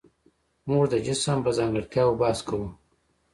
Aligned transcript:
موږ 0.69 0.83
د 0.89 0.93
جسم 1.05 1.37
په 1.45 1.51
ځانګړتیاوو 1.57 2.19
بحث 2.21 2.39
کوو. 2.47 2.67